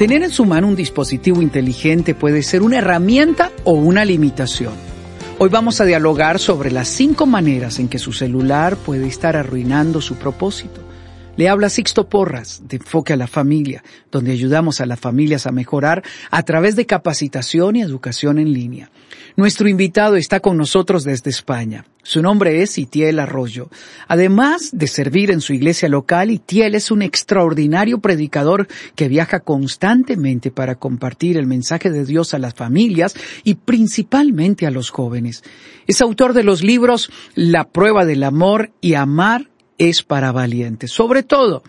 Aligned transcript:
Tener 0.00 0.22
en 0.22 0.32
su 0.32 0.46
mano 0.46 0.66
un 0.66 0.76
dispositivo 0.76 1.42
inteligente 1.42 2.14
puede 2.14 2.42
ser 2.42 2.62
una 2.62 2.78
herramienta 2.78 3.52
o 3.64 3.72
una 3.72 4.02
limitación. 4.02 4.72
Hoy 5.38 5.50
vamos 5.50 5.78
a 5.82 5.84
dialogar 5.84 6.38
sobre 6.38 6.70
las 6.70 6.88
cinco 6.88 7.26
maneras 7.26 7.78
en 7.78 7.86
que 7.86 7.98
su 7.98 8.14
celular 8.14 8.78
puede 8.78 9.06
estar 9.06 9.36
arruinando 9.36 10.00
su 10.00 10.16
propósito. 10.16 10.80
Le 11.40 11.48
habla 11.48 11.70
Sixto 11.70 12.06
Porras 12.06 12.64
de 12.68 12.76
Enfoque 12.76 13.14
a 13.14 13.16
la 13.16 13.26
Familia, 13.26 13.82
donde 14.12 14.30
ayudamos 14.30 14.82
a 14.82 14.84
las 14.84 15.00
familias 15.00 15.46
a 15.46 15.52
mejorar 15.52 16.02
a 16.30 16.42
través 16.42 16.76
de 16.76 16.84
capacitación 16.84 17.76
y 17.76 17.80
educación 17.80 18.38
en 18.38 18.52
línea. 18.52 18.90
Nuestro 19.36 19.66
invitado 19.66 20.16
está 20.16 20.40
con 20.40 20.58
nosotros 20.58 21.02
desde 21.02 21.30
España. 21.30 21.86
Su 22.02 22.20
nombre 22.20 22.60
es 22.60 22.76
Itiel 22.76 23.18
Arroyo. 23.18 23.70
Además 24.06 24.68
de 24.74 24.86
servir 24.86 25.30
en 25.30 25.40
su 25.40 25.54
iglesia 25.54 25.88
local, 25.88 26.30
Itiel 26.30 26.74
es 26.74 26.90
un 26.90 27.00
extraordinario 27.00 28.00
predicador 28.00 28.68
que 28.94 29.08
viaja 29.08 29.40
constantemente 29.40 30.50
para 30.50 30.74
compartir 30.74 31.38
el 31.38 31.46
mensaje 31.46 31.90
de 31.90 32.04
Dios 32.04 32.34
a 32.34 32.38
las 32.38 32.52
familias 32.52 33.14
y 33.44 33.54
principalmente 33.54 34.66
a 34.66 34.70
los 34.70 34.90
jóvenes. 34.90 35.42
Es 35.86 36.02
autor 36.02 36.34
de 36.34 36.44
los 36.44 36.62
libros 36.62 37.10
La 37.34 37.64
prueba 37.64 38.04
del 38.04 38.24
amor 38.24 38.72
y 38.82 38.92
Amar 38.92 39.49
es 39.80 40.02
para 40.02 40.30
valientes. 40.30 40.92
Sobre 40.92 41.22
todo, 41.22 41.62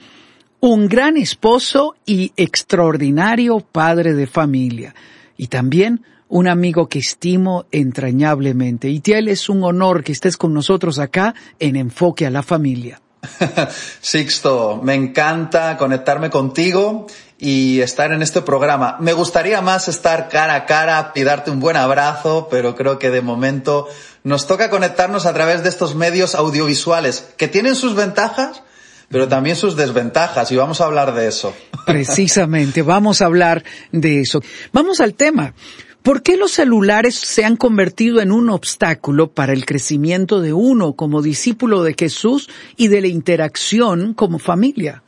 un 0.59 0.87
gran 0.87 1.15
esposo 1.17 1.95
y 2.05 2.33
extraordinario 2.35 3.61
padre 3.61 4.13
de 4.13 4.27
familia. 4.27 4.93
Y 5.37 5.47
también 5.47 6.03
un 6.27 6.47
amigo 6.47 6.87
que 6.87 6.99
estimo 6.99 7.65
entrañablemente. 7.71 8.89
Y 8.89 8.99
Tiel 8.99 9.29
es 9.29 9.47
un 9.49 9.63
honor 9.63 10.03
que 10.03 10.11
estés 10.11 10.37
con 10.37 10.53
nosotros 10.53 10.99
acá 10.99 11.33
en 11.57 11.77
Enfoque 11.77 12.25
a 12.25 12.29
la 12.29 12.43
Familia. 12.43 13.01
Sixto, 14.01 14.81
me 14.83 14.93
encanta 14.93 15.77
conectarme 15.77 16.29
contigo 16.29 17.07
y 17.43 17.81
estar 17.81 18.11
en 18.11 18.21
este 18.21 18.43
programa. 18.43 18.97
Me 18.99 19.13
gustaría 19.13 19.61
más 19.61 19.87
estar 19.87 20.29
cara 20.29 20.53
a 20.53 20.65
cara 20.67 21.11
y 21.15 21.23
darte 21.23 21.49
un 21.49 21.59
buen 21.59 21.75
abrazo, 21.75 22.47
pero 22.51 22.75
creo 22.75 22.99
que 22.99 23.09
de 23.09 23.21
momento 23.21 23.87
nos 24.23 24.45
toca 24.45 24.69
conectarnos 24.69 25.25
a 25.25 25.33
través 25.33 25.63
de 25.63 25.69
estos 25.69 25.95
medios 25.95 26.35
audiovisuales 26.35 27.33
que 27.37 27.47
tienen 27.47 27.73
sus 27.73 27.95
ventajas, 27.95 28.61
pero 29.09 29.27
también 29.27 29.55
sus 29.55 29.75
desventajas 29.75 30.51
y 30.51 30.55
vamos 30.55 30.81
a 30.81 30.85
hablar 30.85 31.15
de 31.15 31.27
eso. 31.27 31.51
Precisamente, 31.87 32.83
vamos 32.83 33.23
a 33.23 33.25
hablar 33.25 33.63
de 33.91 34.21
eso. 34.21 34.43
Vamos 34.71 35.01
al 35.01 35.15
tema. 35.15 35.55
¿Por 36.03 36.21
qué 36.21 36.37
los 36.37 36.51
celulares 36.51 37.15
se 37.15 37.43
han 37.43 37.55
convertido 37.55 38.21
en 38.21 38.31
un 38.31 38.51
obstáculo 38.51 39.31
para 39.31 39.53
el 39.53 39.65
crecimiento 39.65 40.41
de 40.41 40.53
uno 40.53 40.93
como 40.93 41.23
discípulo 41.23 41.81
de 41.81 41.95
Jesús 41.97 42.49
y 42.77 42.87
de 42.89 43.01
la 43.01 43.07
interacción 43.07 44.13
como 44.13 44.37
familia? 44.37 45.01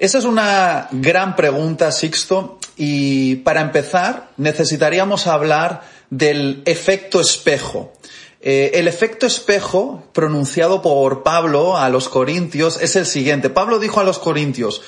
Esa 0.00 0.16
es 0.16 0.24
una 0.24 0.88
gran 0.92 1.36
pregunta, 1.36 1.92
Sixto, 1.92 2.58
y 2.74 3.36
para 3.36 3.60
empezar 3.60 4.30
necesitaríamos 4.38 5.26
hablar 5.26 5.82
del 6.08 6.62
efecto 6.64 7.20
espejo. 7.20 7.92
Eh, 8.40 8.70
el 8.76 8.88
efecto 8.88 9.26
espejo 9.26 10.02
pronunciado 10.14 10.80
por 10.80 11.22
Pablo 11.22 11.76
a 11.76 11.90
los 11.90 12.08
Corintios 12.08 12.80
es 12.80 12.96
el 12.96 13.04
siguiente. 13.04 13.50
Pablo 13.50 13.78
dijo 13.78 14.00
a 14.00 14.04
los 14.04 14.18
Corintios, 14.18 14.80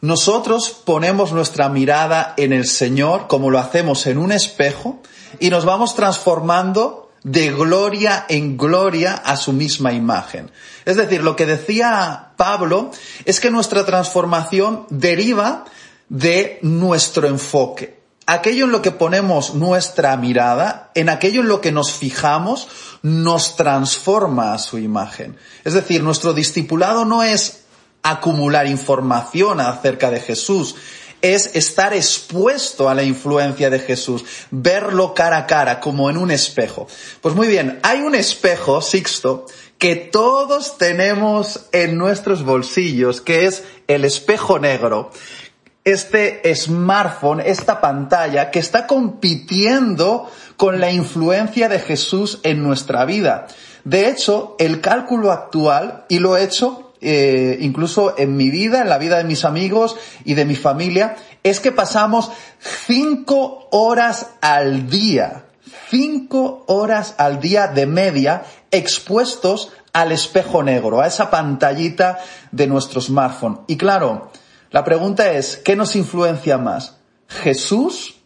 nosotros 0.00 0.70
ponemos 0.70 1.32
nuestra 1.32 1.68
mirada 1.68 2.32
en 2.38 2.54
el 2.54 2.66
Señor 2.66 3.26
como 3.26 3.50
lo 3.50 3.58
hacemos 3.58 4.06
en 4.06 4.16
un 4.16 4.32
espejo 4.32 4.98
y 5.40 5.50
nos 5.50 5.66
vamos 5.66 5.94
transformando 5.94 7.10
de 7.22 7.50
gloria 7.50 8.24
en 8.30 8.56
gloria 8.56 9.12
a 9.12 9.36
su 9.36 9.52
misma 9.52 9.92
imagen. 9.92 10.50
Es 10.86 10.96
decir, 10.96 11.22
lo 11.22 11.36
que 11.36 11.44
decía 11.44 12.23
Pablo 12.36 12.90
es 13.24 13.40
que 13.40 13.50
nuestra 13.50 13.84
transformación 13.84 14.86
deriva 14.90 15.64
de 16.08 16.58
nuestro 16.62 17.26
enfoque. 17.28 18.00
Aquello 18.26 18.64
en 18.64 18.72
lo 18.72 18.80
que 18.80 18.90
ponemos 18.90 19.54
nuestra 19.54 20.16
mirada, 20.16 20.90
en 20.94 21.10
aquello 21.10 21.42
en 21.42 21.48
lo 21.48 21.60
que 21.60 21.72
nos 21.72 21.92
fijamos, 21.92 22.68
nos 23.02 23.56
transforma 23.56 24.54
a 24.54 24.58
su 24.58 24.78
imagen. 24.78 25.36
Es 25.64 25.74
decir, 25.74 26.02
nuestro 26.02 26.32
discipulado 26.32 27.04
no 27.04 27.22
es 27.22 27.64
acumular 28.02 28.66
información 28.66 29.60
acerca 29.60 30.10
de 30.10 30.20
Jesús, 30.20 30.76
es 31.24 31.50
estar 31.54 31.94
expuesto 31.94 32.90
a 32.90 32.94
la 32.94 33.02
influencia 33.02 33.70
de 33.70 33.78
Jesús, 33.78 34.24
verlo 34.50 35.14
cara 35.14 35.38
a 35.38 35.46
cara, 35.46 35.80
como 35.80 36.10
en 36.10 36.18
un 36.18 36.30
espejo. 36.30 36.86
Pues 37.22 37.34
muy 37.34 37.48
bien, 37.48 37.80
hay 37.82 38.00
un 38.00 38.14
espejo, 38.14 38.82
Sixto, 38.82 39.46
que 39.84 39.96
todos 39.96 40.78
tenemos 40.78 41.66
en 41.72 41.98
nuestros 41.98 42.42
bolsillos, 42.42 43.20
que 43.20 43.44
es 43.44 43.64
el 43.86 44.06
espejo 44.06 44.58
negro. 44.58 45.10
Este 45.84 46.40
smartphone, 46.54 47.42
esta 47.44 47.82
pantalla 47.82 48.50
que 48.50 48.60
está 48.60 48.86
compitiendo 48.86 50.30
con 50.56 50.80
la 50.80 50.90
influencia 50.90 51.68
de 51.68 51.80
Jesús 51.80 52.40
en 52.44 52.62
nuestra 52.62 53.04
vida. 53.04 53.46
De 53.84 54.08
hecho, 54.08 54.56
el 54.58 54.80
cálculo 54.80 55.30
actual, 55.32 56.06
y 56.08 56.18
lo 56.18 56.38
he 56.38 56.44
hecho 56.44 56.94
eh, 57.02 57.58
incluso 57.60 58.14
en 58.16 58.38
mi 58.38 58.48
vida, 58.48 58.80
en 58.80 58.88
la 58.88 58.96
vida 58.96 59.18
de 59.18 59.24
mis 59.24 59.44
amigos 59.44 59.96
y 60.24 60.32
de 60.32 60.46
mi 60.46 60.56
familia, 60.56 61.16
es 61.42 61.60
que 61.60 61.72
pasamos 61.72 62.32
cinco 62.86 63.68
horas 63.70 64.28
al 64.40 64.88
día, 64.88 65.44
cinco 65.90 66.64
horas 66.68 67.16
al 67.18 67.38
día 67.38 67.66
de 67.66 67.84
media 67.84 68.44
expuestos 68.74 69.72
al 69.92 70.12
espejo 70.12 70.62
negro, 70.62 71.00
a 71.00 71.06
esa 71.06 71.30
pantallita 71.30 72.18
de 72.50 72.66
nuestro 72.66 73.00
smartphone. 73.00 73.60
Y 73.66 73.76
claro, 73.76 74.30
la 74.70 74.84
pregunta 74.84 75.32
es, 75.32 75.56
¿qué 75.56 75.76
nos 75.76 75.94
influencia 75.94 76.58
más? 76.58 76.96
¿Jesús 77.28 78.16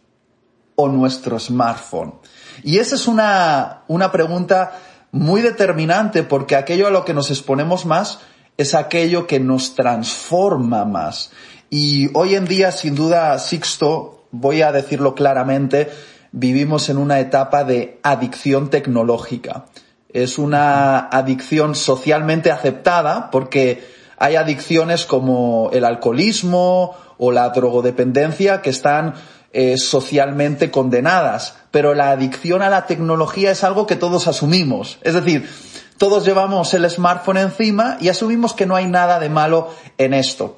o 0.75 0.87
nuestro 0.87 1.39
smartphone? 1.39 2.15
Y 2.63 2.79
esa 2.79 2.95
es 2.95 3.07
una, 3.07 3.83
una 3.87 4.11
pregunta 4.11 4.79
muy 5.11 5.41
determinante 5.41 6.23
porque 6.23 6.55
aquello 6.55 6.87
a 6.87 6.91
lo 6.91 7.05
que 7.05 7.13
nos 7.13 7.29
exponemos 7.29 7.85
más 7.85 8.19
es 8.57 8.73
aquello 8.73 9.27
que 9.27 9.39
nos 9.39 9.75
transforma 9.75 10.85
más. 10.85 11.31
Y 11.69 12.09
hoy 12.13 12.35
en 12.35 12.45
día, 12.45 12.71
sin 12.71 12.95
duda, 12.95 13.37
Sixto, 13.37 14.25
voy 14.31 14.63
a 14.63 14.71
decirlo 14.71 15.15
claramente, 15.15 15.89
vivimos 16.31 16.89
en 16.89 16.97
una 16.97 17.19
etapa 17.19 17.63
de 17.63 17.99
adicción 18.03 18.69
tecnológica. 18.69 19.65
Es 20.11 20.37
una 20.37 20.99
adicción 20.99 21.75
socialmente 21.75 22.51
aceptada 22.51 23.29
porque 23.31 23.87
hay 24.17 24.35
adicciones 24.35 25.05
como 25.05 25.69
el 25.71 25.85
alcoholismo 25.85 26.95
o 27.17 27.31
la 27.31 27.49
drogodependencia 27.49 28.61
que 28.61 28.69
están 28.69 29.13
eh, 29.51 29.77
socialmente 29.77 30.71
condenadas, 30.71 31.55
pero 31.71 31.95
la 31.95 32.11
adicción 32.11 32.61
a 32.61 32.69
la 32.69 32.85
tecnología 32.85 33.51
es 33.51 33.63
algo 33.63 33.87
que 33.87 33.95
todos 33.95 34.27
asumimos. 34.27 34.99
Es 35.01 35.13
decir, 35.13 35.49
todos 35.97 36.23
llevamos 36.25 36.73
el 36.73 36.89
smartphone 36.89 37.37
encima 37.37 37.97
y 37.99 38.09
asumimos 38.09 38.53
que 38.53 38.65
no 38.65 38.75
hay 38.75 38.87
nada 38.87 39.19
de 39.19 39.29
malo 39.29 39.69
en 39.97 40.13
esto. 40.13 40.55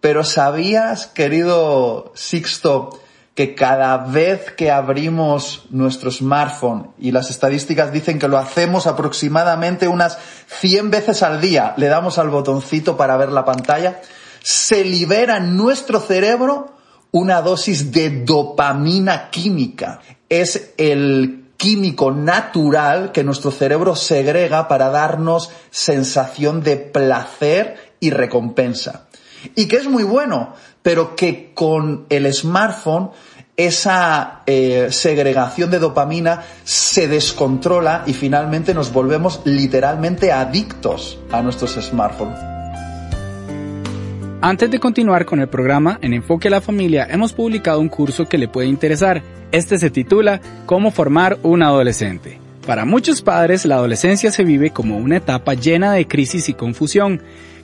Pero 0.00 0.24
¿sabías, 0.24 1.06
querido 1.06 2.12
Sixto, 2.14 2.90
que 3.34 3.54
cada 3.54 3.96
vez 3.96 4.52
que 4.52 4.70
abrimos 4.70 5.66
nuestro 5.70 6.10
smartphone, 6.10 6.90
y 6.98 7.12
las 7.12 7.30
estadísticas 7.30 7.92
dicen 7.92 8.18
que 8.18 8.28
lo 8.28 8.38
hacemos 8.38 8.86
aproximadamente 8.86 9.88
unas 9.88 10.18
100 10.48 10.90
veces 10.90 11.22
al 11.22 11.40
día, 11.40 11.74
le 11.76 11.86
damos 11.86 12.18
al 12.18 12.28
botoncito 12.28 12.96
para 12.96 13.16
ver 13.16 13.30
la 13.30 13.44
pantalla, 13.44 14.00
se 14.42 14.84
libera 14.84 15.36
en 15.36 15.56
nuestro 15.56 16.00
cerebro 16.00 16.74
una 17.12 17.42
dosis 17.42 17.92
de 17.92 18.24
dopamina 18.24 19.30
química. 19.30 20.00
Es 20.28 20.72
el 20.76 21.40
químico 21.56 22.10
natural 22.10 23.12
que 23.12 23.24
nuestro 23.24 23.50
cerebro 23.50 23.94
segrega 23.94 24.68
para 24.68 24.88
darnos 24.88 25.50
sensación 25.70 26.62
de 26.62 26.76
placer 26.76 27.94
y 28.00 28.10
recompensa. 28.10 29.08
Y 29.54 29.68
que 29.68 29.76
es 29.76 29.88
muy 29.88 30.02
bueno, 30.02 30.54
pero 30.82 31.14
que 31.14 31.52
con 31.54 32.06
el 32.08 32.32
smartphone 32.32 33.10
esa 33.56 34.40
eh, 34.46 34.88
segregación 34.90 35.70
de 35.70 35.78
dopamina 35.78 36.42
se 36.64 37.08
descontrola 37.08 38.04
y 38.06 38.14
finalmente 38.14 38.72
nos 38.72 38.92
volvemos 38.92 39.42
literalmente 39.44 40.32
adictos 40.32 41.18
a 41.30 41.42
nuestros 41.42 41.72
smartphones. 41.72 42.38
Antes 44.42 44.70
de 44.70 44.80
continuar 44.80 45.26
con 45.26 45.40
el 45.40 45.48
programa, 45.48 45.98
en 46.00 46.14
Enfoque 46.14 46.48
a 46.48 46.52
la 46.52 46.62
Familia 46.62 47.06
hemos 47.10 47.34
publicado 47.34 47.78
un 47.78 47.90
curso 47.90 48.26
que 48.26 48.38
le 48.38 48.48
puede 48.48 48.68
interesar. 48.68 49.22
Este 49.52 49.78
se 49.78 49.90
titula 49.90 50.40
Cómo 50.64 50.90
formar 50.90 51.38
un 51.42 51.62
adolescente. 51.62 52.38
Para 52.66 52.86
muchos 52.86 53.20
padres, 53.20 53.66
la 53.66 53.74
adolescencia 53.74 54.32
se 54.32 54.44
vive 54.44 54.70
como 54.70 54.96
una 54.96 55.18
etapa 55.18 55.52
llena 55.52 55.92
de 55.92 56.08
crisis 56.08 56.48
y 56.48 56.54
confusión. 56.54 57.20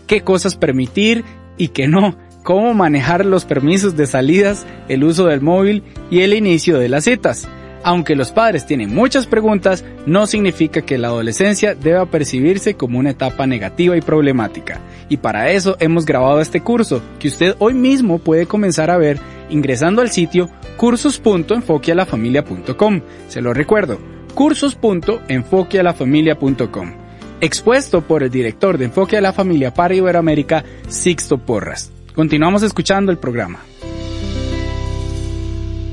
¿Qué 0.06 0.20
cosas 0.20 0.56
permitir 0.56 1.24
y 1.56 1.68
qué 1.68 1.88
no? 1.88 2.16
Cómo 2.46 2.72
manejar 2.74 3.26
los 3.26 3.44
permisos 3.44 3.96
de 3.96 4.06
salidas, 4.06 4.66
el 4.88 5.02
uso 5.02 5.26
del 5.26 5.40
móvil 5.40 5.82
y 6.12 6.20
el 6.20 6.32
inicio 6.32 6.78
de 6.78 6.88
las 6.88 7.02
citas. 7.02 7.48
Aunque 7.82 8.14
los 8.14 8.30
padres 8.30 8.66
tienen 8.66 8.94
muchas 8.94 9.26
preguntas, 9.26 9.84
no 10.06 10.28
significa 10.28 10.82
que 10.82 10.96
la 10.96 11.08
adolescencia 11.08 11.74
deba 11.74 12.06
percibirse 12.06 12.74
como 12.74 13.00
una 13.00 13.10
etapa 13.10 13.48
negativa 13.48 13.96
y 13.96 14.00
problemática. 14.00 14.78
Y 15.08 15.16
para 15.16 15.50
eso 15.50 15.76
hemos 15.80 16.06
grabado 16.06 16.40
este 16.40 16.60
curso, 16.60 17.02
que 17.18 17.26
usted 17.26 17.56
hoy 17.58 17.74
mismo 17.74 18.20
puede 18.20 18.46
comenzar 18.46 18.92
a 18.92 18.96
ver 18.96 19.18
ingresando 19.50 20.00
al 20.00 20.10
sitio 20.10 20.48
cursos.enfoquealafamilia.com. 20.76 23.00
Se 23.26 23.40
lo 23.40 23.54
recuerdo, 23.54 23.98
cursos.enfoquealafamilia.com. 24.34 26.92
Expuesto 27.40 28.02
por 28.02 28.22
el 28.22 28.30
director 28.30 28.78
de 28.78 28.84
Enfoque 28.84 29.16
a 29.16 29.20
la 29.20 29.32
Familia 29.32 29.74
para 29.74 29.96
Iberoamérica, 29.96 30.62
Sixto 30.86 31.38
Porras. 31.38 31.95
Continuamos 32.16 32.62
escuchando 32.62 33.12
el 33.12 33.18
programa. 33.18 33.60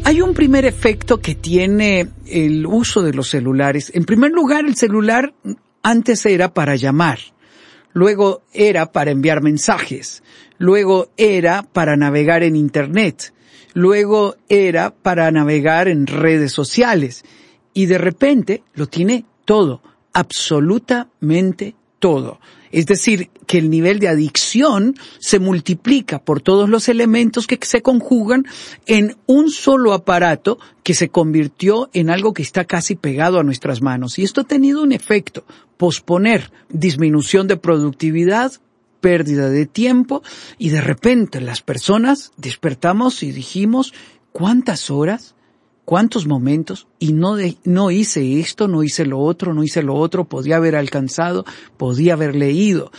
Hay 0.06 0.22
un 0.22 0.34
primer 0.34 0.64
efecto 0.64 1.20
que 1.20 1.36
tiene 1.36 2.08
el 2.26 2.66
uso 2.66 3.02
de 3.02 3.14
los 3.14 3.28
celulares. 3.28 3.92
En 3.94 4.06
primer 4.06 4.32
lugar, 4.32 4.64
el 4.64 4.78
celular 4.78 5.34
antes 5.82 6.26
era 6.26 6.54
para 6.54 6.78
llamar, 6.78 7.20
luego 7.92 8.42
era 8.54 8.94
para 8.94 9.12
enviar 9.12 9.42
mensajes, 9.42 10.24
luego 10.58 11.10
era 11.18 11.64
para 11.64 11.98
navegar 11.98 12.44
en 12.44 12.56
Internet, 12.56 13.34
luego 13.74 14.38
era 14.48 14.96
para 14.96 15.30
navegar 15.30 15.90
en 15.90 16.08
redes 16.08 16.54
sociales 16.54 17.26
y 17.74 17.88
de 17.88 17.98
repente 17.98 18.64
lo 18.76 18.88
tiene 18.88 19.26
todo, 19.44 19.82
absolutamente 20.14 21.76
todo. 22.00 22.40
Es 22.74 22.88
decir, 22.88 23.30
que 23.46 23.60
el 23.60 23.70
nivel 23.70 24.00
de 24.00 24.08
adicción 24.08 24.96
se 25.20 25.38
multiplica 25.38 26.18
por 26.18 26.42
todos 26.42 26.68
los 26.68 26.90
elementos 26.90 27.46
que 27.46 27.60
se 27.62 27.84
conjugan 27.84 28.46
en 28.88 29.16
un 29.28 29.52
solo 29.52 29.94
aparato 29.94 30.58
que 30.82 30.96
se 30.96 31.10
convirtió 31.10 31.92
en 31.94 32.10
algo 32.10 32.34
que 32.34 32.42
está 32.42 32.66
casi 32.66 32.96
pegado 32.96 33.40
a 33.40 33.44
nuestras 33.44 33.84
manos. 33.84 34.18
Y 34.18 34.24
esto 34.24 34.42
ha 34.42 34.46
tenido 34.46 34.82
un 34.82 34.92
efecto, 34.92 35.46
posponer, 35.78 36.52
disminución 36.70 37.48
de 37.48 37.58
productividad, 37.58 38.54
pérdida 39.02 39.50
de 39.50 39.68
tiempo 39.68 40.24
y 40.58 40.70
de 40.70 40.82
repente 40.82 41.42
las 41.42 41.62
personas 41.62 42.32
despertamos 42.38 43.22
y 43.22 43.32
dijimos, 43.32 43.94
¿cuántas 44.32 44.90
horas? 44.90 45.36
Cuántos 45.86 46.28
momentos 46.28 46.88
y 47.00 47.14
no, 47.14 47.38
no 47.64 47.92
hice 47.92 48.40
esto, 48.40 48.68
no 48.68 48.84
hice 48.84 49.06
lo 49.06 49.20
otro, 49.20 49.54
no 49.54 49.64
hice 49.64 49.84
lo 49.84 49.96
otro, 49.96 50.26
podía 50.26 50.58
haber 50.58 50.76
alcanzado, 50.76 51.46
podía 51.78 52.14
haber 52.14 52.36
leído. 52.36 52.92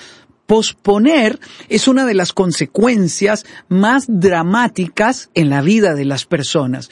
Posponer 0.47 1.41
es 1.71 1.89
una 1.89 2.05
de 2.05 2.13
las 2.13 2.35
consecuencias 2.35 3.47
más 3.69 4.05
dramáticas 4.09 5.31
en 5.33 5.49
la 5.49 5.63
vida 5.63 5.95
de 5.95 6.05
las 6.05 6.27
personas. 6.27 6.91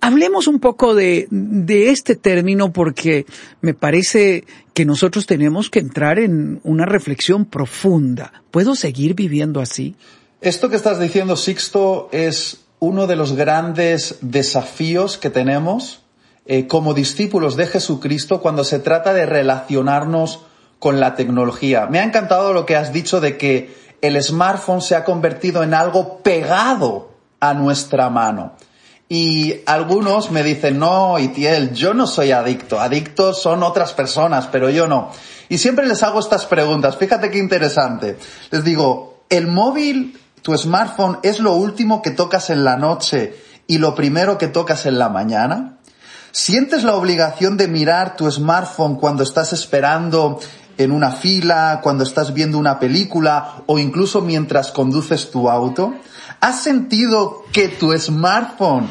Hablemos 0.00 0.46
un 0.46 0.60
poco 0.60 0.94
de, 0.94 1.26
de 1.30 1.90
este 1.90 2.14
término 2.14 2.72
porque 2.72 3.26
me 3.60 3.74
parece 3.74 4.44
que 4.72 4.84
nosotros 4.84 5.26
tenemos 5.26 5.68
que 5.68 5.80
entrar 5.80 6.20
en 6.20 6.60
una 6.62 6.86
reflexión 6.86 7.44
profunda. 7.44 8.44
¿Puedo 8.52 8.76
seguir 8.76 9.14
viviendo 9.14 9.60
así? 9.60 9.96
Esto 10.40 10.68
que 10.68 10.76
estás 10.76 11.00
diciendo, 11.00 11.34
Sixto, 11.34 12.08
es 12.12 12.65
uno 12.78 13.06
de 13.06 13.16
los 13.16 13.34
grandes 13.34 14.18
desafíos 14.20 15.18
que 15.18 15.30
tenemos 15.30 16.02
eh, 16.44 16.66
como 16.66 16.94
discípulos 16.94 17.56
de 17.56 17.66
Jesucristo 17.66 18.40
cuando 18.40 18.64
se 18.64 18.78
trata 18.78 19.12
de 19.12 19.26
relacionarnos 19.26 20.40
con 20.78 21.00
la 21.00 21.14
tecnología. 21.14 21.86
Me 21.86 21.98
ha 21.98 22.04
encantado 22.04 22.52
lo 22.52 22.66
que 22.66 22.76
has 22.76 22.92
dicho 22.92 23.20
de 23.20 23.36
que 23.36 23.74
el 24.02 24.22
smartphone 24.22 24.82
se 24.82 24.94
ha 24.94 25.04
convertido 25.04 25.62
en 25.62 25.74
algo 25.74 26.18
pegado 26.18 27.10
a 27.40 27.54
nuestra 27.54 28.10
mano. 28.10 28.52
Y 29.08 29.60
algunos 29.66 30.30
me 30.30 30.42
dicen, 30.42 30.78
no, 30.78 31.18
Itiel, 31.18 31.72
yo 31.72 31.94
no 31.94 32.06
soy 32.06 32.32
adicto. 32.32 32.80
Adictos 32.80 33.40
son 33.40 33.62
otras 33.62 33.92
personas, 33.92 34.48
pero 34.50 34.68
yo 34.68 34.88
no. 34.88 35.10
Y 35.48 35.58
siempre 35.58 35.86
les 35.86 36.02
hago 36.02 36.18
estas 36.18 36.44
preguntas. 36.44 36.96
Fíjate 36.96 37.30
qué 37.30 37.38
interesante. 37.38 38.18
Les 38.50 38.64
digo, 38.64 39.22
¿el 39.30 39.46
móvil 39.46 40.18
tu 40.42 40.56
smartphone 40.56 41.18
es 41.22 41.40
lo 41.40 41.54
último 41.54 42.02
que 42.02 42.10
tocas 42.10 42.50
en 42.50 42.64
la 42.64 42.76
noche 42.76 43.34
y 43.66 43.78
lo 43.78 43.94
primero 43.94 44.38
que 44.38 44.48
tocas 44.48 44.86
en 44.86 44.98
la 44.98 45.08
mañana? 45.08 45.78
¿Sientes 46.32 46.84
la 46.84 46.94
obligación 46.94 47.56
de 47.56 47.66
mirar 47.66 48.16
tu 48.16 48.30
smartphone 48.30 48.96
cuando 48.96 49.22
estás 49.22 49.52
esperando 49.52 50.38
en 50.78 50.92
una 50.92 51.10
fila, 51.10 51.80
cuando 51.82 52.04
estás 52.04 52.34
viendo 52.34 52.58
una 52.58 52.78
película 52.78 53.62
o 53.66 53.78
incluso 53.78 54.20
mientras 54.20 54.70
conduces 54.70 55.30
tu 55.30 55.48
auto? 55.48 55.94
¿Has 56.40 56.62
sentido 56.62 57.42
que 57.52 57.68
tu 57.68 57.96
smartphone 57.98 58.88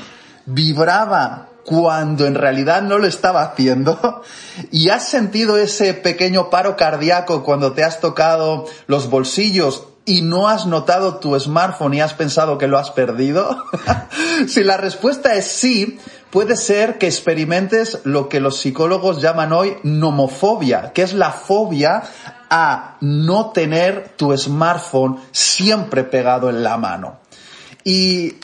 vibraba 0.48 1.50
cuando 1.66 2.26
en 2.26 2.36
realidad 2.36 2.82
no 2.82 2.98
lo 2.98 3.08
estaba 3.08 3.44
haciendo? 3.44 4.24
¿Y 4.72 4.90
has 4.90 5.08
sentido 5.08 5.58
ese 5.58 5.94
pequeño 5.94 6.50
paro 6.50 6.76
cardíaco 6.76 7.44
cuando 7.44 7.74
te 7.74 7.84
has 7.84 8.00
tocado 8.00 8.66
los 8.88 9.10
bolsillos 9.10 9.84
y 10.06 10.22
no 10.22 10.48
has 10.48 10.68
notado 10.68 11.16
tu 11.16 11.38
smartphone 11.40 11.96
y 11.96 12.02
has 12.02 12.14
pensado 12.14 12.58
que 12.58 12.68
lo 12.68 12.78
has 12.78 12.92
perdido? 12.92 13.66
si 14.48 14.64
la 14.64 14.78
respuesta 14.78 15.36
es 15.36 15.48
sí, 15.48 16.00
puede 16.30 16.56
ser 16.56 16.98
que 16.98 17.08
experimentes 17.08 18.00
lo 18.04 18.30
que 18.30 18.40
los 18.40 18.58
psicólogos 18.58 19.22
llaman 19.22 19.54
hoy 19.54 19.78
nomofobia, 19.84 20.94
que 20.94 21.02
es 21.02 21.14
la 21.14 21.32
fobia 21.32 22.04
a 22.50 22.98
no 23.02 23.52
tener 23.52 24.14
tu 24.16 24.36
smartphone 24.38 25.20
siempre 25.32 26.04
pegado 26.04 26.50
en 26.50 26.64
la 26.64 26.78
mano. 26.78 27.20
Y 27.84 28.36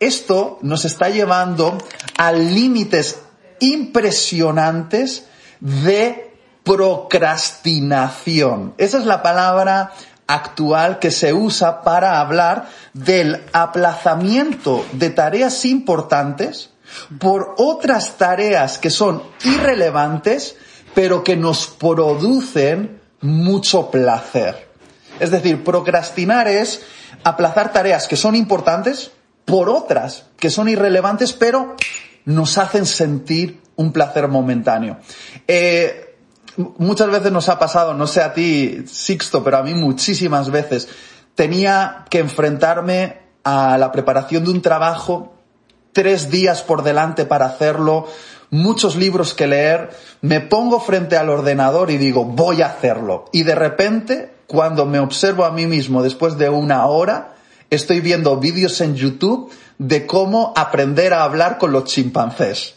esto 0.00 0.58
nos 0.62 0.84
está 0.84 1.08
llevando 1.08 1.78
a 2.18 2.32
límites 2.32 3.20
impresionantes 3.60 5.26
de 5.60 6.34
procrastinación. 6.64 8.74
Esa 8.76 8.98
es 8.98 9.06
la 9.06 9.22
palabra 9.22 9.92
actual 10.26 10.98
que 10.98 11.10
se 11.10 11.32
usa 11.32 11.82
para 11.82 12.20
hablar 12.20 12.68
del 12.92 13.42
aplazamiento 13.52 14.84
de 14.92 15.10
tareas 15.10 15.64
importantes 15.64 16.70
por 17.18 17.54
otras 17.58 18.16
tareas 18.16 18.78
que 18.78 18.90
son 18.90 19.22
irrelevantes, 19.44 20.56
pero 20.94 21.22
que 21.22 21.36
nos 21.36 21.66
producen 21.66 23.00
mucho 23.20 23.90
placer. 23.90 24.68
Es 25.20 25.30
decir, 25.30 25.64
procrastinar 25.64 26.48
es 26.48 26.82
aplazar 27.24 27.72
tareas 27.72 28.06
que 28.06 28.16
son 28.16 28.34
importantes 28.34 29.10
por 29.44 29.68
otras 29.68 30.24
que 30.38 30.50
son 30.50 30.68
irrelevantes, 30.68 31.32
pero 31.32 31.76
nos 32.24 32.58
hacen 32.58 32.86
sentir 32.86 33.60
un 33.76 33.92
placer 33.92 34.28
momentáneo. 34.28 34.98
Eh, 35.46 36.05
muchas 36.56 37.10
veces 37.10 37.32
nos 37.32 37.48
ha 37.48 37.58
pasado, 37.58 37.94
no 37.94 38.06
sé 38.06 38.22
a 38.22 38.32
ti, 38.32 38.84
Sixto, 38.86 39.42
pero 39.44 39.58
a 39.58 39.62
mí 39.62 39.74
muchísimas 39.74 40.50
veces, 40.50 40.88
tenía 41.34 42.04
que 42.10 42.18
enfrentarme 42.18 43.18
a 43.44 43.78
la 43.78 43.92
preparación 43.92 44.44
de 44.44 44.50
un 44.50 44.62
trabajo, 44.62 45.34
tres 45.92 46.30
días 46.30 46.62
por 46.62 46.82
delante 46.82 47.24
para 47.24 47.46
hacerlo, 47.46 48.06
muchos 48.50 48.96
libros 48.96 49.34
que 49.34 49.46
leer, 49.46 49.90
me 50.20 50.40
pongo 50.40 50.80
frente 50.80 51.16
al 51.16 51.30
ordenador 51.30 51.90
y 51.90 51.96
digo, 51.96 52.24
voy 52.24 52.62
a 52.62 52.66
hacerlo. 52.66 53.26
Y 53.32 53.42
de 53.42 53.54
repente, 53.54 54.34
cuando 54.46 54.86
me 54.86 54.98
observo 54.98 55.44
a 55.44 55.52
mí 55.52 55.66
mismo 55.66 56.02
después 56.02 56.38
de 56.38 56.48
una 56.48 56.86
hora, 56.86 57.34
estoy 57.70 58.00
viendo 58.00 58.36
vídeos 58.38 58.80
en 58.80 58.94
YouTube 58.94 59.50
de 59.78 60.06
cómo 60.06 60.52
aprender 60.56 61.12
a 61.12 61.24
hablar 61.24 61.58
con 61.58 61.72
los 61.72 61.84
chimpancés. 61.84 62.74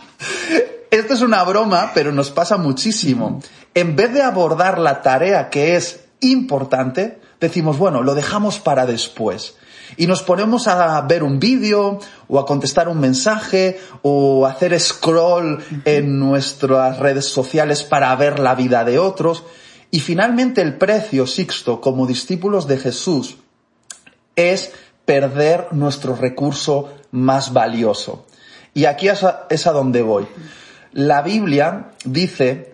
Esto 0.91 1.13
es 1.13 1.21
una 1.21 1.43
broma, 1.43 1.91
pero 1.93 2.11
nos 2.11 2.31
pasa 2.31 2.57
muchísimo. 2.57 3.41
En 3.75 3.95
vez 3.95 4.11
de 4.13 4.23
abordar 4.23 4.79
la 4.79 5.01
tarea 5.03 5.49
que 5.49 5.75
es 5.75 6.01
importante, 6.19 7.19
decimos, 7.39 7.77
bueno, 7.77 8.01
lo 8.01 8.15
dejamos 8.15 8.59
para 8.59 8.87
después. 8.87 9.55
Y 9.97 10.07
nos 10.07 10.23
ponemos 10.23 10.67
a 10.67 10.99
ver 11.01 11.23
un 11.23 11.39
vídeo 11.39 11.99
o 12.27 12.39
a 12.39 12.45
contestar 12.45 12.87
un 12.89 12.99
mensaje 12.99 13.79
o 14.01 14.45
a 14.45 14.51
hacer 14.51 14.79
scroll 14.79 15.63
en 15.85 16.19
nuestras 16.19 16.97
redes 16.99 17.25
sociales 17.25 17.83
para 17.83 18.15
ver 18.15 18.39
la 18.39 18.55
vida 18.55 18.83
de 18.83 18.99
otros. 18.99 19.43
Y 19.91 19.99
finalmente 19.99 20.61
el 20.61 20.77
precio, 20.77 21.25
Sixto, 21.25 21.81
como 21.81 22.07
discípulos 22.07 22.67
de 22.67 22.77
Jesús, 22.77 23.37
es 24.35 24.71
perder 25.05 25.67
nuestro 25.71 26.15
recurso 26.15 26.89
más 27.11 27.53
valioso. 27.53 28.25
Y 28.73 28.85
aquí 28.85 29.07
es 29.07 29.23
a, 29.23 29.47
es 29.49 29.65
a 29.65 29.71
donde 29.71 30.03
voy. 30.03 30.27
La 30.91 31.21
Biblia 31.21 31.91
dice 32.03 32.73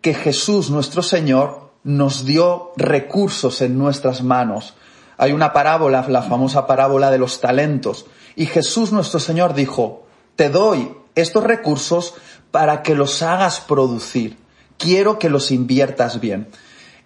que 0.00 0.14
Jesús, 0.14 0.70
nuestro 0.70 1.02
Señor, 1.02 1.70
nos 1.84 2.24
dio 2.24 2.72
recursos 2.76 3.62
en 3.62 3.78
nuestras 3.78 4.22
manos. 4.22 4.74
Hay 5.16 5.32
una 5.32 5.52
parábola, 5.52 6.04
la 6.08 6.22
famosa 6.22 6.66
parábola 6.66 7.10
de 7.10 7.18
los 7.18 7.40
talentos. 7.40 8.06
Y 8.34 8.46
Jesús, 8.46 8.92
nuestro 8.92 9.20
Señor, 9.20 9.54
dijo, 9.54 10.04
te 10.34 10.48
doy 10.48 10.92
estos 11.14 11.44
recursos 11.44 12.14
para 12.50 12.82
que 12.82 12.94
los 12.94 13.22
hagas 13.22 13.60
producir. 13.60 14.38
Quiero 14.76 15.18
que 15.18 15.30
los 15.30 15.50
inviertas 15.52 16.20
bien. 16.20 16.48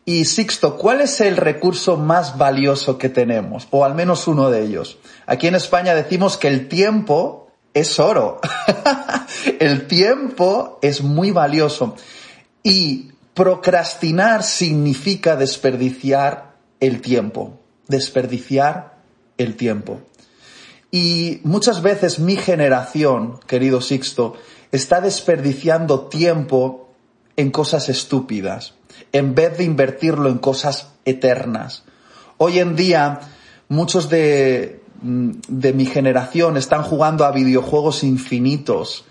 Y 0.06 0.24
Sixto, 0.24 0.76
¿cuál 0.76 1.00
es 1.00 1.20
el 1.20 1.36
recurso 1.36 1.96
más 1.96 2.38
valioso 2.38 2.96
que 2.96 3.08
tenemos? 3.08 3.66
O 3.70 3.84
al 3.84 3.94
menos 3.94 4.28
uno 4.28 4.50
de 4.50 4.62
ellos. 4.62 4.98
Aquí 5.26 5.48
en 5.48 5.56
España 5.56 5.94
decimos 5.94 6.36
que 6.36 6.48
el 6.48 6.68
tiempo 6.68 7.45
es 7.76 8.00
oro. 8.00 8.40
el 9.60 9.86
tiempo 9.86 10.78
es 10.80 11.02
muy 11.02 11.30
valioso. 11.30 11.94
Y 12.62 13.10
procrastinar 13.34 14.42
significa 14.42 15.36
desperdiciar 15.36 16.54
el 16.80 17.02
tiempo. 17.02 17.60
Desperdiciar 17.86 18.96
el 19.36 19.56
tiempo. 19.56 20.00
Y 20.90 21.40
muchas 21.44 21.82
veces 21.82 22.18
mi 22.18 22.36
generación, 22.36 23.38
querido 23.46 23.82
Sixto, 23.82 24.36
está 24.72 25.02
desperdiciando 25.02 26.06
tiempo 26.06 26.94
en 27.36 27.50
cosas 27.50 27.90
estúpidas 27.90 28.72
en 29.12 29.34
vez 29.34 29.58
de 29.58 29.64
invertirlo 29.64 30.30
en 30.30 30.38
cosas 30.38 30.88
eternas. 31.04 31.84
Hoy 32.38 32.58
en 32.58 32.74
día, 32.74 33.20
muchos 33.68 34.08
de, 34.08 34.80
de 35.02 35.72
mi 35.72 35.86
generación 35.86 36.56
están 36.56 36.82
jugando 36.82 37.24
a 37.24 37.32
videojuegos 37.32 38.04
infinitos 38.04 39.04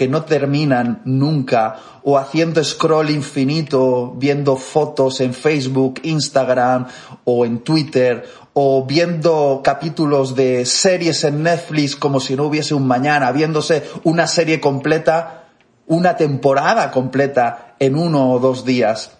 que 0.00 0.08
no 0.08 0.24
terminan 0.24 1.02
nunca, 1.04 1.76
o 2.04 2.16
haciendo 2.16 2.64
scroll 2.64 3.10
infinito, 3.10 4.14
viendo 4.16 4.56
fotos 4.56 5.20
en 5.20 5.34
Facebook, 5.34 6.00
Instagram 6.04 6.86
o 7.24 7.44
en 7.44 7.58
Twitter, 7.58 8.26
o 8.54 8.86
viendo 8.86 9.60
capítulos 9.62 10.34
de 10.34 10.64
series 10.64 11.24
en 11.24 11.42
Netflix 11.42 11.96
como 11.96 12.18
si 12.18 12.34
no 12.34 12.44
hubiese 12.44 12.72
un 12.72 12.86
mañana, 12.86 13.30
viéndose 13.30 13.82
una 14.02 14.26
serie 14.26 14.58
completa, 14.58 15.48
una 15.86 16.16
temporada 16.16 16.90
completa 16.90 17.74
en 17.78 17.94
uno 17.94 18.32
o 18.32 18.38
dos 18.38 18.64
días. 18.64 19.18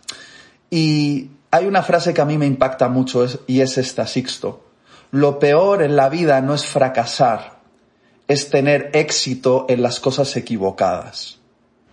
Y 0.71 1.33
hay 1.50 1.67
una 1.67 1.83
frase 1.83 2.15
que 2.15 2.23
a 2.23 2.25
mí 2.25 2.39
me 2.39 2.47
impacta 2.47 2.89
mucho 2.89 3.27
y 3.47 3.61
es 3.61 3.77
esta, 3.77 4.07
Sixto. 4.07 4.70
Lo 5.11 5.38
peor 5.38 5.83
en 5.83 5.97
la 5.97 6.09
vida 6.09 6.40
no 6.40 6.55
es 6.55 6.67
fracasar, 6.67 7.59
es 8.29 8.50
tener 8.50 8.90
éxito 8.95 9.67
en 9.69 9.83
las 9.83 9.99
cosas 9.99 10.37
equivocadas. 10.37 11.38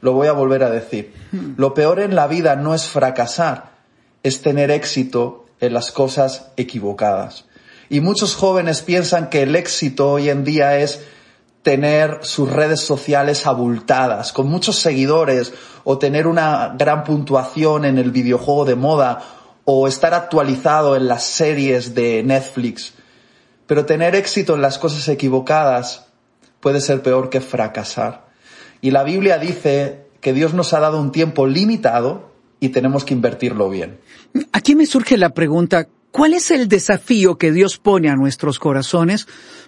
Lo 0.01 0.13
voy 0.13 0.27
a 0.27 0.33
volver 0.33 0.63
a 0.63 0.69
decir. 0.69 1.13
Hmm. 1.31 1.53
Lo 1.57 1.73
peor 1.73 1.99
en 1.99 2.15
la 2.15 2.27
vida 2.27 2.55
no 2.55 2.75
es 2.75 2.87
fracasar, 2.87 3.71
es 4.21 4.41
tener 4.41 4.69
éxito 4.69 5.45
en 5.59 5.73
las 5.73 5.91
cosas 5.91 6.51
equivocadas. 6.57 7.45
Y 7.89 8.01
muchos 8.01 8.35
jóvenes 8.35 8.81
piensan 8.81 9.29
que 9.29 9.43
el 9.43 9.55
éxito 9.55 10.11
hoy 10.11 10.29
en 10.29 10.43
día 10.43 10.77
es 10.77 11.01
tener 11.63 12.19
sus 12.21 12.51
redes 12.51 12.81
sociales 12.81 13.47
abultadas, 13.47 14.31
con 14.31 14.47
muchos 14.47 14.77
seguidores, 14.77 15.53
o 15.83 15.97
tener 15.97 16.27
una 16.27 16.75
gran 16.77 17.03
puntuación 17.03 17.85
en 17.85 17.97
el 17.97 18.11
videojuego 18.11 18.65
de 18.65 18.75
moda, 18.75 19.23
o 19.65 19.87
estar 19.87 20.13
actualizado 20.13 20.95
en 20.95 21.07
las 21.07 21.23
series 21.23 21.95
de 21.95 22.23
Netflix. 22.23 22.93
Pero 23.67 23.85
tener 23.85 24.15
éxito 24.15 24.55
en 24.55 24.61
las 24.61 24.79
cosas 24.79 25.07
equivocadas 25.09 26.07
puede 26.59 26.81
ser 26.81 27.01
peor 27.01 27.29
que 27.29 27.41
fracasar. 27.41 28.27
Y 28.81 28.91
la 28.91 29.03
Biblia 29.03 29.37
dice 29.37 30.07
que 30.21 30.33
Dios 30.33 30.53
nos 30.53 30.73
ha 30.73 30.79
dado 30.79 30.99
un 30.99 31.11
tiempo 31.11 31.45
limitado 31.45 32.31
y 32.59 32.69
tenemos 32.69 33.05
que 33.05 33.13
invertirlo 33.13 33.69
bien. 33.69 33.99
Aquí 34.51 34.75
me 34.75 34.85
surge 34.85 35.17
la 35.17 35.29
pregunta, 35.29 35.87
¿cuál 36.11 36.33
es 36.33 36.49
el 36.49 36.67
desafío 36.67 37.37
que 37.37 37.51
Dios 37.51 37.77
pone 37.77 38.09
a 38.09 38.15
nuestros 38.15 38.57
corazones 38.57 39.27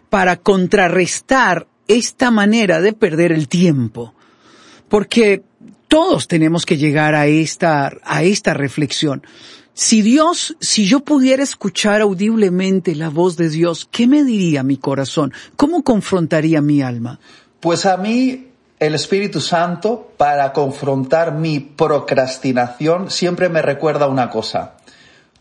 para 0.10 0.38
contrarrestar 0.38 1.68
esta 1.90 2.30
manera 2.30 2.80
de 2.80 2.94
perder 2.94 3.34
el 3.34 3.50
tiempo. 3.50 4.14
Porque 4.88 5.44
todos 5.90 6.28
tenemos 6.28 6.66
que 6.66 6.78
llegar 6.78 7.16
a 7.16 7.26
esta, 7.28 7.92
a 8.04 8.24
esta 8.24 8.54
reflexión. 8.54 9.24
Si 9.82 10.02
Dios, 10.02 10.58
si 10.60 10.86
yo 10.86 11.00
pudiera 11.00 11.42
escuchar 11.42 12.02
audiblemente 12.02 12.96
la 12.96 13.08
voz 13.08 13.38
de 13.38 13.48
Dios, 13.48 13.88
¿qué 13.90 14.08
me 14.08 14.26
diría 14.26 14.62
mi 14.62 14.76
corazón? 14.76 15.32
¿Cómo 15.56 15.86
confrontaría 15.86 16.62
mi 16.62 16.82
alma? 16.82 17.18
Pues 17.62 17.86
a 17.86 17.96
mí 17.96 18.50
el 18.78 18.94
Espíritu 18.94 19.40
Santo, 19.40 20.12
para 20.18 20.52
confrontar 20.52 21.32
mi 21.32 21.62
procrastinación, 21.62 23.10
siempre 23.10 23.48
me 23.48 23.62
recuerda 23.62 24.08
una 24.08 24.30
cosa. 24.30 24.74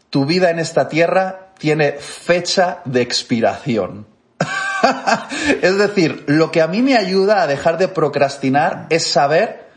Tu 0.09 0.25
vida 0.25 0.51
en 0.51 0.61
esta 0.61 0.89
tierra 0.89 1.49
tiene 1.59 1.95
fecha 1.95 2.81
de 2.85 3.03
expiración. 3.03 4.07
es 5.63 5.79
decir, 5.79 6.23
lo 6.29 6.53
que 6.53 6.63
a 6.63 6.69
mí 6.69 6.81
me 6.81 6.97
ayuda 6.97 7.43
a 7.43 7.49
dejar 7.49 7.77
de 7.77 7.89
procrastinar 7.89 8.87
es 8.91 9.05
saber 9.05 9.69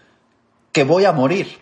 que 0.72 0.84
voy 0.84 1.06
a 1.06 1.14
morir, 1.14 1.62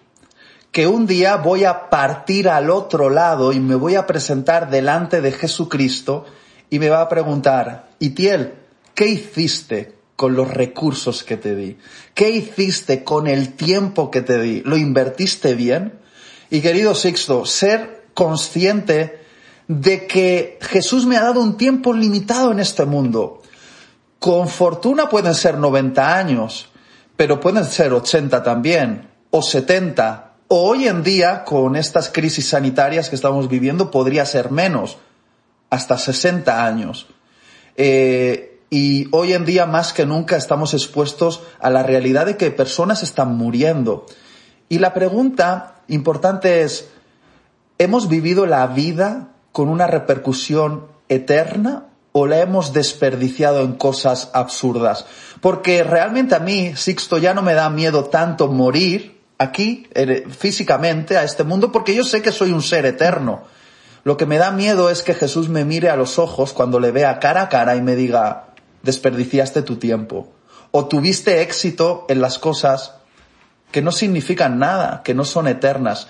que 0.72 0.88
un 0.88 1.08
día 1.08 1.38
voy 1.38 1.64
a 1.64 1.90
partir 1.90 2.48
al 2.50 2.70
otro 2.70 3.10
lado 3.10 3.52
y 3.54 3.60
me 3.60 3.76
voy 3.76 3.96
a 3.96 4.06
presentar 4.06 4.70
delante 4.70 5.22
de 5.22 5.32
Jesucristo 5.32 6.26
y 6.70 6.80
me 6.80 6.90
va 6.90 7.02
a 7.02 7.10
preguntar, 7.10 7.90
Itiel, 8.00 8.54
¿qué 8.94 9.08
hiciste 9.08 9.96
con 10.16 10.36
los 10.36 10.48
recursos 10.50 11.24
que 11.24 11.38
te 11.38 11.56
di? 11.56 11.78
¿Qué 12.14 12.30
hiciste 12.30 13.04
con 13.04 13.28
el 13.28 13.54
tiempo 13.54 14.12
que 14.12 14.22
te 14.22 14.40
di? 14.40 14.62
¿Lo 14.62 14.78
invertiste 14.78 15.56
bien? 15.56 15.94
Y 16.52 16.62
querido 16.62 16.94
Sixto, 16.94 17.46
ser 17.46 18.04
consciente 18.14 19.20
de 19.68 20.08
que 20.08 20.60
Jesús 20.62 21.06
me 21.06 21.18
ha 21.18 21.22
dado 21.22 21.42
un 21.42 21.58
tiempo 21.58 21.94
limitado 21.94 22.52
en 22.52 22.60
este 22.60 22.86
mundo. 22.86 23.42
Con 24.20 24.50
fortuna 24.50 25.10
pueden 25.10 25.34
ser 25.34 25.58
90 25.58 26.18
años, 26.18 26.70
pero 27.16 27.40
pueden 27.40 27.66
ser 27.66 27.94
80 27.94 28.44
también, 28.44 29.10
o 29.30 29.42
70, 29.42 30.26
o 30.26 30.29
hoy 30.50 30.88
en 30.88 31.04
día, 31.04 31.46
con 31.46 31.76
estas 31.76 32.10
crisis 32.10 32.50
sanitarias 32.50 33.10
que 33.10 33.16
estamos 33.16 33.48
viviendo, 33.48 33.92
podría 33.92 34.26
ser 34.26 34.52
menos, 34.52 34.98
hasta 35.70 35.98
60 35.98 36.66
años. 36.66 37.08
Eh, 37.78 38.60
y 38.72 39.08
hoy 39.12 39.34
en 39.34 39.46
día, 39.46 39.66
más 39.68 39.94
que 39.94 40.06
nunca, 40.06 40.36
estamos 40.36 40.74
expuestos 40.74 41.42
a 41.60 41.70
la 41.70 41.84
realidad 41.84 42.26
de 42.26 42.36
que 42.36 42.52
personas 42.52 43.04
están 43.04 43.38
muriendo. 43.38 44.06
Y 44.68 44.80
la 44.80 44.94
pregunta 44.94 45.82
importante 45.88 46.64
es, 46.64 46.90
¿hemos 47.78 48.10
vivido 48.10 48.46
la 48.46 48.66
vida 48.68 49.30
con 49.52 49.70
una 49.70 49.88
repercusión 49.88 50.88
eterna 51.10 51.86
o 52.12 52.26
la 52.26 52.40
hemos 52.40 52.74
desperdiciado 52.74 53.62
en 53.62 53.74
cosas 53.74 54.32
absurdas? 54.34 55.06
Porque 55.42 55.84
realmente 55.84 56.34
a 56.34 56.40
mí, 56.40 56.74
Sixto, 56.76 57.20
ya 57.20 57.36
no 57.36 57.44
me 57.44 57.54
da 57.54 57.70
miedo 57.70 58.06
tanto 58.06 58.48
morir 58.48 59.19
aquí, 59.40 59.88
eh, 59.96 60.28
físicamente, 60.30 61.18
a 61.18 61.24
este 61.24 61.44
mundo, 61.44 61.72
porque 61.72 61.96
yo 61.96 62.04
sé 62.04 62.22
que 62.22 62.32
soy 62.32 62.52
un 62.52 62.62
ser 62.62 62.86
eterno. 62.86 63.44
Lo 64.04 64.18
que 64.18 64.26
me 64.26 64.38
da 64.38 64.52
miedo 64.52 64.90
es 64.90 65.02
que 65.02 65.16
Jesús 65.16 65.50
me 65.50 65.66
mire 65.66 65.90
a 65.90 65.96
los 65.96 66.20
ojos 66.20 66.54
cuando 66.54 66.80
le 66.80 66.92
vea 66.92 67.20
cara 67.20 67.44
a 67.44 67.50
cara 67.50 67.76
y 67.76 67.82
me 67.82 67.96
diga, 67.96 68.50
desperdiciaste 68.84 69.62
tu 69.62 69.78
tiempo. 69.78 70.32
O 70.72 70.88
tuviste 70.88 71.42
éxito 71.42 72.06
en 72.10 72.22
las 72.22 72.38
cosas 72.38 72.96
que 73.72 73.82
no 73.82 73.92
significan 73.92 74.60
nada, 74.60 75.02
que 75.04 75.14
no 75.14 75.26
son 75.26 75.48
eternas. 75.48 76.08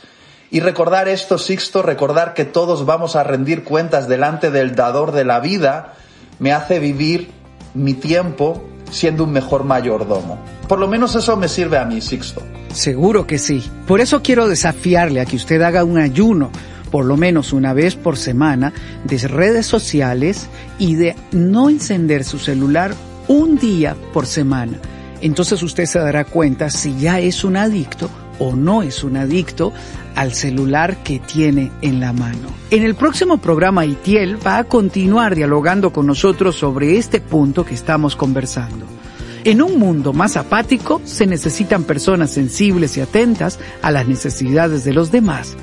Y 0.51 0.59
recordar 0.61 1.07
esto, 1.07 1.37
Sixto, 1.37 1.81
recordar 1.81 2.33
que 2.33 2.45
todos 2.45 2.85
vamos 2.85 3.15
a 3.15 3.23
rendir 3.23 3.63
cuentas 3.63 4.07
delante 4.07 4.49
del 4.49 4.75
dador 4.75 5.11
de 5.11 5.25
la 5.25 5.39
vida, 5.39 5.93
me 6.39 6.51
hace 6.51 6.79
vivir 6.79 7.31
mi 7.73 7.93
tiempo 7.93 8.63
siendo 8.91 9.25
un 9.25 9.31
mejor 9.31 9.63
mayordomo. 9.63 10.39
Por 10.67 10.79
lo 10.79 10.87
menos 10.87 11.15
eso 11.15 11.37
me 11.37 11.47
sirve 11.47 11.77
a 11.77 11.85
mí, 11.85 12.01
Sixto. 12.01 12.41
Seguro 12.73 13.25
que 13.27 13.37
sí. 13.37 13.63
Por 13.87 14.01
eso 14.01 14.21
quiero 14.21 14.47
desafiarle 14.47 15.21
a 15.21 15.25
que 15.25 15.35
usted 15.35 15.61
haga 15.61 15.83
un 15.83 15.97
ayuno, 15.97 16.51
por 16.91 17.05
lo 17.05 17.17
menos 17.17 17.53
una 17.53 17.73
vez 17.73 17.95
por 17.95 18.17
semana, 18.17 18.73
de 19.03 19.17
redes 19.27 19.65
sociales 19.65 20.47
y 20.77 20.95
de 20.95 21.15
no 21.31 21.69
encender 21.69 22.23
su 22.23 22.39
celular 22.39 22.93
un 23.27 23.57
día 23.57 23.95
por 24.13 24.25
semana. 24.25 24.79
Entonces 25.21 25.61
usted 25.63 25.85
se 25.85 25.99
dará 25.99 26.25
cuenta 26.25 26.69
si 26.69 26.97
ya 26.97 27.19
es 27.19 27.43
un 27.43 27.57
adicto 27.57 28.09
o 28.39 28.55
no 28.55 28.81
es 28.83 29.03
un 29.03 29.17
adicto 29.17 29.73
al 30.15 30.33
celular 30.33 31.03
que 31.03 31.19
tiene 31.19 31.71
en 31.81 31.99
la 31.99 32.13
mano. 32.13 32.47
En 32.71 32.83
el 32.83 32.95
próximo 32.95 33.37
programa 33.37 33.85
Itiel 33.85 34.45
va 34.45 34.57
a 34.57 34.63
continuar 34.63 35.35
dialogando 35.35 35.91
con 35.91 36.07
nosotros 36.07 36.55
sobre 36.55 36.97
este 36.97 37.19
punto 37.19 37.65
que 37.65 37.73
estamos 37.73 38.15
conversando. 38.15 38.98
En 39.43 39.61
un 39.61 39.79
mundo 39.79 40.13
más 40.13 40.37
apático 40.37 41.01
se 41.05 41.25
necesitan 41.25 41.83
personas 41.83 42.31
sensibles 42.31 42.97
y 42.97 43.01
atentas 43.01 43.59
a 43.81 43.91
las 43.91 44.07
necesidades 44.07 44.83
de 44.83 44.93
los 44.93 45.11
demás. 45.11 45.55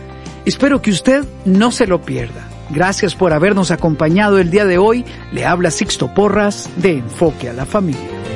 Espero 0.45 0.81
que 0.81 0.91
usted 0.91 1.25
no 1.45 1.71
se 1.71 1.87
lo 1.87 2.03
pierda. 2.03 2.49
Gracias 2.71 3.15
por 3.15 3.33
habernos 3.33 3.71
acompañado 3.71 4.39
el 4.39 4.51
día 4.51 4.65
de 4.65 4.79
hoy. 4.79 5.05
Le 5.33 5.45
habla 5.45 5.71
Sixto 5.71 6.13
Porras 6.15 6.69
de 6.77 6.99
Enfoque 6.99 7.51
a 7.51 7.53
la 7.53 7.67
Familia. 7.67 8.36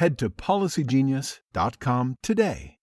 head 0.00 0.16
to 0.16 0.30
policygenius.com 0.30 2.16
today. 2.22 2.79